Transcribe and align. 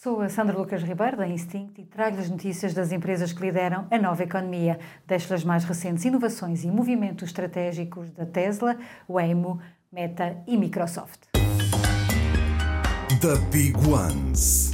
Sou 0.00 0.20
a 0.20 0.28
Sandra 0.28 0.56
Lucas 0.56 0.84
Ribeiro, 0.84 1.16
da 1.16 1.26
Instinct, 1.26 1.80
e 1.80 1.84
trago 1.84 2.20
as 2.20 2.30
notícias 2.30 2.72
das 2.72 2.92
empresas 2.92 3.32
que 3.32 3.42
lideram 3.42 3.88
a 3.90 3.98
nova 3.98 4.22
economia. 4.22 4.78
Deixo 5.04 5.34
as 5.34 5.42
mais 5.42 5.64
recentes 5.64 6.04
inovações 6.04 6.62
e 6.62 6.68
movimentos 6.68 7.30
estratégicos 7.30 8.08
da 8.12 8.24
Tesla, 8.24 8.76
Waymo, 9.10 9.60
Meta 9.90 10.36
e 10.46 10.56
Microsoft. 10.56 11.22
The 13.20 13.34
Big 13.50 13.76
Ones. 13.88 14.70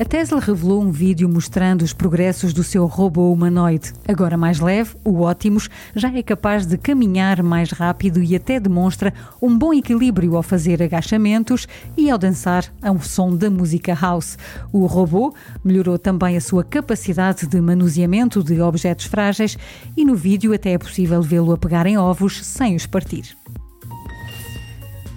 A 0.00 0.04
Tesla 0.06 0.40
revelou 0.40 0.82
um 0.82 0.90
vídeo 0.90 1.28
mostrando 1.28 1.82
os 1.82 1.92
progressos 1.92 2.54
do 2.54 2.64
seu 2.64 2.86
robô 2.86 3.30
humanoide. 3.30 3.92
Agora 4.08 4.34
mais 4.34 4.58
leve, 4.58 4.96
o 5.04 5.28
Optimus 5.28 5.68
já 5.94 6.10
é 6.10 6.22
capaz 6.22 6.64
de 6.64 6.78
caminhar 6.78 7.42
mais 7.42 7.70
rápido 7.70 8.22
e 8.22 8.34
até 8.34 8.58
demonstra 8.58 9.12
um 9.42 9.58
bom 9.58 9.74
equilíbrio 9.74 10.36
ao 10.36 10.42
fazer 10.42 10.82
agachamentos 10.82 11.68
e 11.98 12.10
ao 12.10 12.16
dançar 12.16 12.64
a 12.80 12.90
um 12.90 12.98
som 12.98 13.36
da 13.36 13.50
música 13.50 13.92
house. 13.92 14.38
O 14.72 14.86
robô 14.86 15.34
melhorou 15.62 15.98
também 15.98 16.34
a 16.34 16.40
sua 16.40 16.64
capacidade 16.64 17.46
de 17.46 17.60
manuseamento 17.60 18.42
de 18.42 18.58
objetos 18.58 19.04
frágeis 19.04 19.58
e 19.94 20.02
no 20.02 20.14
vídeo 20.14 20.54
até 20.54 20.72
é 20.72 20.78
possível 20.78 21.20
vê-lo 21.20 21.52
a 21.52 21.58
pegar 21.58 21.86
em 21.86 21.98
ovos 21.98 22.42
sem 22.42 22.74
os 22.74 22.86
partir. 22.86 23.36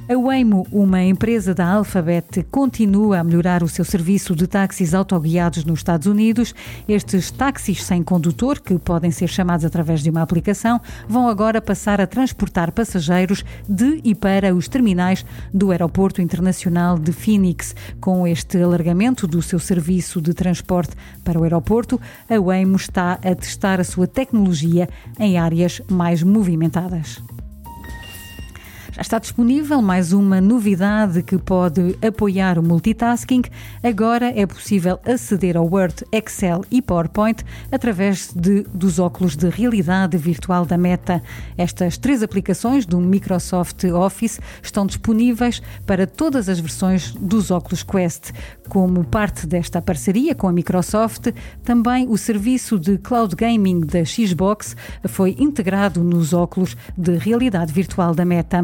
A 0.09 0.17
Waymo, 0.17 0.67
uma 0.69 1.01
empresa 1.01 1.53
da 1.53 1.65
Alphabet, 1.65 2.43
continua 2.51 3.19
a 3.19 3.23
melhorar 3.23 3.63
o 3.63 3.69
seu 3.69 3.85
serviço 3.85 4.35
de 4.35 4.45
táxis 4.47 4.93
autoguiados 4.93 5.63
nos 5.63 5.79
Estados 5.79 6.07
Unidos. 6.07 6.53
Estes 6.89 7.31
táxis 7.31 7.81
sem 7.81 8.03
condutor, 8.03 8.59
que 8.59 8.77
podem 8.77 9.11
ser 9.11 9.29
chamados 9.29 9.63
através 9.63 10.03
de 10.03 10.09
uma 10.09 10.21
aplicação, 10.21 10.81
vão 11.07 11.29
agora 11.29 11.61
passar 11.61 12.01
a 12.01 12.07
transportar 12.07 12.73
passageiros 12.73 13.45
de 13.67 14.01
e 14.03 14.13
para 14.13 14.53
os 14.53 14.67
terminais 14.67 15.25
do 15.53 15.71
Aeroporto 15.71 16.21
Internacional 16.21 16.99
de 16.99 17.13
Phoenix. 17.13 17.73
Com 18.01 18.27
este 18.27 18.61
alargamento 18.61 19.25
do 19.25 19.41
seu 19.41 19.57
serviço 19.57 20.21
de 20.21 20.33
transporte 20.33 20.97
para 21.23 21.39
o 21.39 21.43
aeroporto, 21.43 21.99
a 22.29 22.37
Waymo 22.37 22.75
está 22.75 23.13
a 23.13 23.35
testar 23.35 23.79
a 23.79 23.85
sua 23.85 24.05
tecnologia 24.05 24.89
em 25.17 25.37
áreas 25.37 25.81
mais 25.89 26.21
movimentadas. 26.21 27.23
Já 28.95 29.01
está 29.01 29.17
disponível 29.17 29.81
mais 29.81 30.13
uma 30.13 30.39
novidade 30.39 31.23
que 31.23 31.35
pode 31.35 31.97
apoiar 31.99 32.59
o 32.59 32.63
multitasking. 32.63 33.41
Agora 33.81 34.31
é 34.39 34.45
possível 34.45 34.99
aceder 35.03 35.57
ao 35.57 35.65
Word, 35.65 36.05
Excel 36.11 36.63
e 36.69 36.79
PowerPoint 36.79 37.43
através 37.71 38.31
de, 38.35 38.61
dos 38.71 38.99
óculos 38.99 39.35
de 39.35 39.49
realidade 39.49 40.15
virtual 40.15 40.63
da 40.63 40.77
Meta. 40.77 41.23
Estas 41.57 41.97
três 41.97 42.21
aplicações 42.21 42.85
do 42.85 42.99
Microsoft 42.99 43.83
Office 43.85 44.39
estão 44.61 44.85
disponíveis 44.85 45.59
para 45.87 46.05
todas 46.05 46.47
as 46.47 46.59
versões 46.59 47.13
dos 47.13 47.49
óculos 47.49 47.81
Quest. 47.81 48.31
Como 48.69 49.03
parte 49.03 49.47
desta 49.47 49.81
parceria 49.81 50.35
com 50.35 50.47
a 50.47 50.53
Microsoft, 50.53 51.33
também 51.63 52.07
o 52.07 52.15
serviço 52.15 52.77
de 52.77 52.99
cloud 52.99 53.35
gaming 53.35 53.79
da 53.79 54.05
Xbox 54.05 54.75
foi 55.07 55.35
integrado 55.39 56.03
nos 56.03 56.31
óculos 56.31 56.77
de 56.95 57.17
realidade 57.17 57.73
virtual 57.73 58.13
da 58.13 58.23
Meta. 58.23 58.63